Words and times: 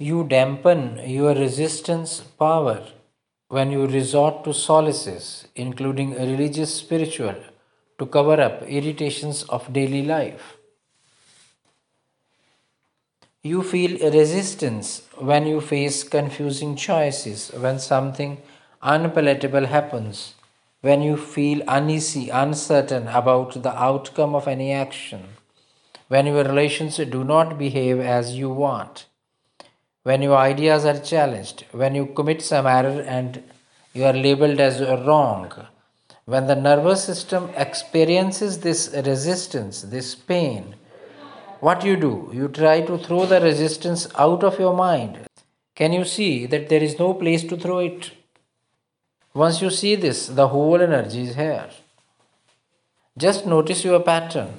You 0.00 0.22
dampen 0.22 1.00
your 1.10 1.34
resistance 1.34 2.20
power 2.20 2.86
when 3.48 3.72
you 3.72 3.84
resort 3.88 4.44
to 4.44 4.50
solaces, 4.50 5.46
including 5.56 6.12
religious 6.12 6.72
spiritual, 6.72 7.34
to 7.98 8.06
cover 8.06 8.40
up 8.40 8.62
irritations 8.62 9.42
of 9.48 9.72
daily 9.72 10.04
life. 10.04 10.56
You 13.42 13.64
feel 13.64 13.98
resistance 14.12 15.02
when 15.16 15.48
you 15.48 15.60
face 15.60 16.04
confusing 16.04 16.76
choices, 16.76 17.50
when 17.50 17.80
something 17.80 18.40
unpalatable 18.80 19.66
happens, 19.66 20.34
when 20.80 21.02
you 21.02 21.16
feel 21.16 21.64
uneasy, 21.66 22.28
uncertain 22.28 23.08
about 23.08 23.64
the 23.64 23.76
outcome 23.76 24.36
of 24.36 24.46
any 24.46 24.70
action, 24.70 25.24
when 26.06 26.26
your 26.26 26.44
relations 26.44 26.98
do 26.98 27.24
not 27.24 27.58
behave 27.58 27.98
as 27.98 28.36
you 28.36 28.48
want, 28.48 29.06
when 30.08 30.22
your 30.22 30.38
ideas 30.38 30.86
are 30.86 30.98
challenged, 30.98 31.64
when 31.72 31.94
you 31.94 32.06
commit 32.18 32.40
some 32.40 32.66
error 32.66 33.00
and 33.16 33.42
you 33.92 34.04
are 34.04 34.14
labeled 34.14 34.58
as 34.58 34.80
wrong, 35.06 35.52
when 36.24 36.46
the 36.46 36.54
nervous 36.54 37.04
system 37.04 37.50
experiences 37.56 38.60
this 38.60 38.80
resistance, 39.04 39.82
this 39.82 40.14
pain, 40.14 40.74
what 41.60 41.84
you 41.84 41.96
do? 41.96 42.30
You 42.32 42.48
try 42.48 42.80
to 42.82 42.96
throw 42.96 43.26
the 43.26 43.40
resistance 43.40 44.08
out 44.16 44.44
of 44.44 44.58
your 44.58 44.74
mind. 44.74 45.18
Can 45.74 45.92
you 45.92 46.04
see 46.04 46.46
that 46.46 46.70
there 46.70 46.82
is 46.82 46.98
no 46.98 47.12
place 47.12 47.44
to 47.44 47.58
throw 47.58 47.80
it? 47.80 48.12
Once 49.34 49.60
you 49.60 49.68
see 49.68 49.94
this, 49.94 50.26
the 50.28 50.48
whole 50.48 50.80
energy 50.80 51.22
is 51.22 51.34
here. 51.34 51.68
Just 53.18 53.46
notice 53.46 53.84
your 53.84 54.00
pattern. 54.00 54.54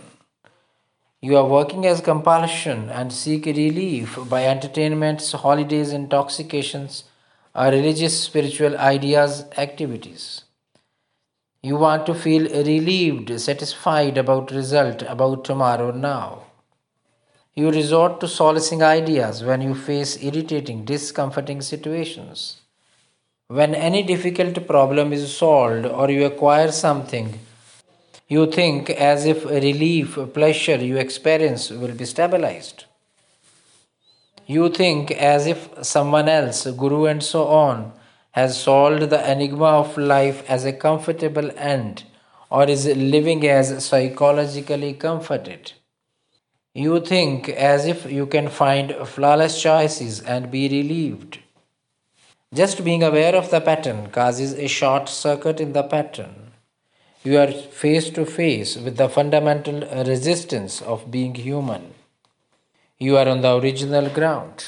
You 1.21 1.35
are 1.35 1.45
working 1.45 1.85
as 1.85 1.99
compulsion 1.99 2.89
and 2.89 3.11
seek 3.11 3.45
relief 3.45 4.17
by 4.29 4.45
entertainments, 4.45 5.33
holidays, 5.33 5.91
intoxications, 5.91 7.03
or 7.53 7.65
religious, 7.65 8.23
spiritual 8.23 8.77
ideas, 8.77 9.43
activities. 9.57 10.45
You 11.61 11.75
want 11.75 12.05
to 12.05 12.15
feel 12.15 12.43
relieved, 12.43 13.37
satisfied 13.41 14.17
about 14.17 14.51
result, 14.51 15.01
about 15.01 15.43
tomorrow 15.43 15.91
now. 15.91 16.43
You 17.53 17.69
resort 17.69 18.21
to 18.21 18.27
solacing 18.29 18.81
ideas 18.81 19.43
when 19.43 19.61
you 19.61 19.75
face 19.75 20.23
irritating, 20.23 20.85
discomforting 20.85 21.61
situations. 21.61 22.61
When 23.49 23.75
any 23.75 24.03
difficult 24.03 24.65
problem 24.67 25.11
is 25.11 25.35
solved 25.35 25.85
or 25.85 26.09
you 26.09 26.25
acquire 26.25 26.71
something, 26.71 27.39
you 28.29 28.45
think 28.45 28.91
as 28.91 29.25
if 29.25 29.43
relief, 29.43 30.17
pleasure 30.33 30.77
you 30.77 30.97
experience 30.97 31.71
will 31.71 31.93
be 31.93 32.05
stabilized. 32.05 32.85
You 34.45 34.69
think 34.69 35.09
as 35.11 35.47
if 35.47 35.67
someone 35.81 36.29
else, 36.29 36.65
guru 36.65 37.05
and 37.05 37.23
so 37.23 37.47
on, 37.47 37.91
has 38.31 38.61
solved 38.61 39.09
the 39.09 39.31
enigma 39.31 39.65
of 39.65 39.97
life 39.97 40.47
as 40.47 40.63
a 40.63 40.73
comfortable 40.73 41.49
end 41.57 42.03
or 42.51 42.69
is 42.69 42.85
living 42.85 43.47
as 43.47 43.83
psychologically 43.83 44.93
comforted. 44.93 45.73
You 46.75 46.99
think 46.99 47.49
as 47.49 47.87
if 47.87 48.11
you 48.11 48.27
can 48.27 48.47
find 48.47 48.95
flawless 49.07 49.59
choices 49.59 50.21
and 50.21 50.51
be 50.51 50.67
relieved. 50.69 51.39
Just 52.53 52.83
being 52.83 53.01
aware 53.01 53.35
of 53.35 53.49
the 53.49 53.59
pattern 53.59 54.11
causes 54.11 54.53
a 54.53 54.67
short 54.67 55.09
circuit 55.09 55.59
in 55.59 55.73
the 55.73 55.83
pattern. 55.83 56.48
You 57.29 57.37
are 57.37 57.51
face 57.51 58.09
to 58.17 58.25
face 58.25 58.75
with 58.75 58.97
the 58.97 59.07
fundamental 59.07 59.81
resistance 60.03 60.81
of 60.81 61.11
being 61.11 61.35
human. 61.35 61.93
You 62.97 63.17
are 63.17 63.27
on 63.27 63.41
the 63.41 63.55
original 63.55 64.09
ground. 64.09 64.65